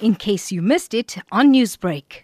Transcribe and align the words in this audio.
in 0.00 0.14
case 0.14 0.52
you 0.52 0.62
missed 0.62 0.94
it 0.94 1.16
on 1.32 1.52
Newsbreak. 1.52 2.22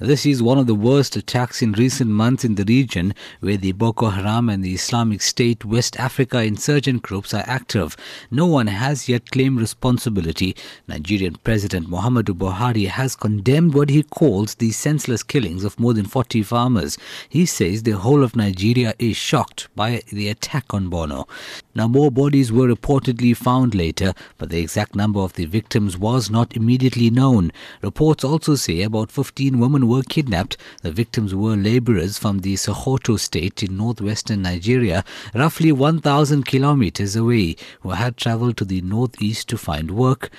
This 0.00 0.26
is 0.26 0.42
one 0.42 0.58
of 0.58 0.66
the 0.66 0.74
worst 0.74 1.14
attacks 1.14 1.62
in 1.62 1.70
recent 1.72 2.10
months 2.10 2.44
in 2.44 2.56
the 2.56 2.64
region 2.64 3.14
where 3.38 3.56
the 3.56 3.70
Boko 3.72 4.08
Haram 4.10 4.48
and 4.48 4.62
the 4.64 4.74
Islamic 4.74 5.22
State 5.22 5.64
West 5.64 5.98
Africa 6.00 6.42
insurgent 6.42 7.02
groups 7.02 7.32
are 7.32 7.44
active. 7.46 7.96
No 8.28 8.44
one 8.44 8.66
has 8.66 9.08
yet 9.08 9.30
claimed 9.30 9.60
responsibility. 9.60 10.56
Nigerian 10.88 11.36
President 11.36 11.86
Muhammadu 11.88 12.36
Buhari 12.36 12.88
has 12.88 13.14
condemned 13.14 13.72
what 13.72 13.88
he 13.88 14.02
calls 14.02 14.56
the 14.56 14.72
senseless 14.72 15.22
killings 15.22 15.62
of 15.62 15.78
more 15.78 15.94
than 15.94 16.06
40 16.06 16.42
farmers. 16.42 16.98
He 17.28 17.46
says 17.46 17.84
the 17.84 17.92
whole 17.92 18.24
of 18.24 18.34
Nigeria 18.34 18.94
is 18.98 19.16
shocked 19.16 19.68
by 19.76 20.02
the 20.12 20.28
attack 20.28 20.74
on 20.74 20.90
Borno. 20.90 21.28
Now, 21.76 21.88
more 21.88 22.12
bodies 22.12 22.52
were 22.52 22.68
reportedly 22.72 23.36
found 23.36 23.74
later, 23.74 24.14
but 24.38 24.50
the 24.50 24.60
exact 24.60 24.94
number 24.94 25.18
of 25.18 25.32
the 25.32 25.46
victims 25.46 25.98
was 25.98 26.30
not 26.30 26.56
immediately 26.56 27.10
known. 27.10 27.50
Reports 27.82 28.22
also 28.22 28.54
say 28.54 28.82
about 28.82 29.10
15 29.10 29.58
women 29.58 29.88
were 29.88 30.04
kidnapped. 30.04 30.56
The 30.82 30.92
victims 30.92 31.34
were 31.34 31.56
laborers 31.56 32.16
from 32.16 32.40
the 32.40 32.54
Sokoto 32.54 33.18
state 33.18 33.64
in 33.64 33.76
northwestern 33.76 34.42
Nigeria, 34.42 35.04
roughly 35.34 35.72
1,000 35.72 36.46
kilometers 36.46 37.16
away, 37.16 37.56
who 37.80 37.90
had 37.90 38.16
traveled 38.16 38.56
to 38.58 38.64
the 38.64 38.80
northeast 38.80 39.48
to 39.48 39.58
find 39.58 39.90
work. 39.90 40.30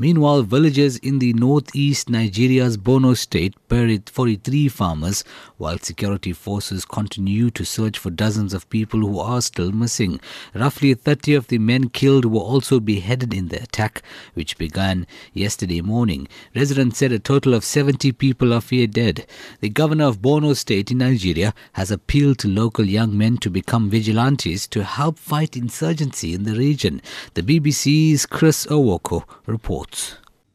Meanwhile, 0.00 0.44
villagers 0.44 0.96
in 0.98 1.18
the 1.18 1.32
northeast 1.32 2.08
Nigeria's 2.08 2.76
Borno 2.76 3.16
state 3.16 3.54
buried 3.66 4.08
43 4.08 4.68
farmers, 4.68 5.24
while 5.56 5.76
security 5.78 6.32
forces 6.32 6.84
continue 6.84 7.50
to 7.50 7.64
search 7.64 7.98
for 7.98 8.10
dozens 8.10 8.54
of 8.54 8.70
people 8.70 9.00
who 9.00 9.18
are 9.18 9.42
still 9.42 9.72
missing. 9.72 10.20
Roughly 10.54 10.94
30 10.94 11.34
of 11.34 11.48
the 11.48 11.58
men 11.58 11.88
killed 11.88 12.26
were 12.26 12.38
also 12.38 12.78
beheaded 12.78 13.34
in 13.34 13.48
the 13.48 13.60
attack, 13.60 14.02
which 14.34 14.56
began 14.56 15.04
yesterday 15.32 15.80
morning. 15.80 16.28
Residents 16.54 16.98
said 16.98 17.10
a 17.10 17.18
total 17.18 17.52
of 17.52 17.64
70 17.64 18.12
people 18.12 18.54
are 18.54 18.60
feared 18.60 18.92
dead. 18.92 19.26
The 19.58 19.68
governor 19.68 20.04
of 20.04 20.22
Borno 20.22 20.54
state 20.54 20.92
in 20.92 20.98
Nigeria 20.98 21.52
has 21.72 21.90
appealed 21.90 22.38
to 22.38 22.46
local 22.46 22.84
young 22.84 23.18
men 23.18 23.36
to 23.38 23.50
become 23.50 23.90
vigilantes 23.90 24.68
to 24.68 24.84
help 24.84 25.18
fight 25.18 25.56
insurgency 25.56 26.34
in 26.34 26.44
the 26.44 26.54
region. 26.54 27.02
The 27.34 27.42
BBC's 27.42 28.26
Chris 28.26 28.64
Ewokor 28.66 29.24
reports. 29.44 29.87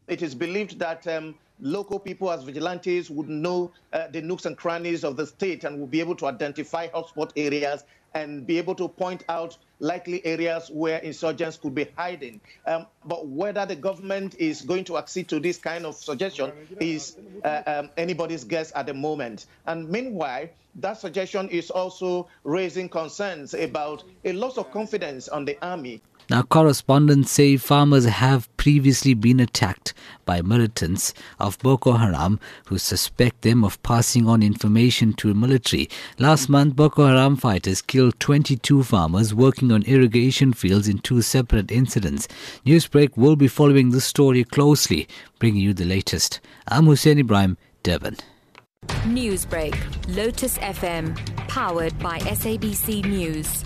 It 0.07 0.21
is 0.21 0.35
believed 0.35 0.79
that 0.79 1.07
um, 1.07 1.35
local 1.59 1.99
people 1.99 2.31
as 2.31 2.43
vigilantes 2.43 3.09
would 3.09 3.29
know 3.29 3.71
uh, 3.93 4.07
the 4.11 4.21
nooks 4.21 4.45
and 4.45 4.57
crannies 4.57 5.03
of 5.03 5.15
the 5.15 5.25
state 5.25 5.63
and 5.63 5.79
would 5.79 5.91
be 5.91 5.99
able 5.99 6.15
to 6.15 6.27
identify 6.27 6.87
hotspot 6.87 7.31
areas 7.35 7.83
and 8.13 8.45
be 8.45 8.57
able 8.57 8.75
to 8.75 8.87
point 8.87 9.23
out 9.29 9.57
likely 9.79 10.23
areas 10.25 10.69
where 10.71 10.99
insurgents 10.99 11.57
could 11.57 11.73
be 11.73 11.87
hiding. 11.95 12.39
Um, 12.67 12.85
but 13.05 13.27
whether 13.27 13.65
the 13.65 13.75
government 13.75 14.35
is 14.37 14.61
going 14.61 14.83
to 14.85 14.97
accede 14.97 15.27
to 15.29 15.39
this 15.39 15.57
kind 15.57 15.85
of 15.85 15.95
suggestion 15.95 16.51
is 16.79 17.17
uh, 17.43 17.63
um, 17.65 17.89
anybody's 17.97 18.43
guess 18.43 18.71
at 18.75 18.85
the 18.85 18.93
moment. 18.93 19.47
And 19.65 19.89
meanwhile, 19.89 20.47
that 20.75 20.99
suggestion 20.99 21.49
is 21.49 21.69
also 21.69 22.27
raising 22.43 22.89
concerns 22.89 23.53
about 23.53 24.03
a 24.25 24.33
loss 24.33 24.57
of 24.57 24.71
confidence 24.71 25.27
on 25.27 25.45
the 25.45 25.57
army 25.61 26.01
now, 26.29 26.41
correspondents 26.41 27.31
say 27.31 27.57
farmers 27.57 28.05
have 28.05 28.55
previously 28.57 29.13
been 29.13 29.39
attacked 29.39 29.93
by 30.25 30.41
militants 30.41 31.13
of 31.39 31.59
Boko 31.59 31.93
Haram 31.93 32.39
who 32.65 32.77
suspect 32.77 33.41
them 33.41 33.63
of 33.63 33.81
passing 33.83 34.27
on 34.27 34.41
information 34.41 35.13
to 35.13 35.27
the 35.27 35.33
military. 35.33 35.89
Last 36.17 36.47
month, 36.49 36.75
Boko 36.75 37.07
Haram 37.07 37.35
fighters 37.35 37.81
killed 37.81 38.19
22 38.19 38.83
farmers 38.83 39.33
working 39.33 39.71
on 39.71 39.83
irrigation 39.83 40.53
fields 40.53 40.87
in 40.87 40.99
two 40.99 41.21
separate 41.21 41.71
incidents. 41.71 42.27
Newsbreak 42.65 43.17
will 43.17 43.35
be 43.35 43.47
following 43.47 43.91
this 43.91 44.05
story 44.05 44.43
closely, 44.43 45.07
bringing 45.39 45.61
you 45.61 45.73
the 45.73 45.85
latest. 45.85 46.39
I'm 46.67 46.85
Hoosen 46.85 47.17
Ebrahim, 47.19 47.57
Devon. 47.83 48.15
Newsbreak, 49.05 49.75
Lotus 50.15 50.57
FM, 50.57 51.15
powered 51.47 51.97
by 51.99 52.19
SABC 52.19 53.05
News. 53.05 53.63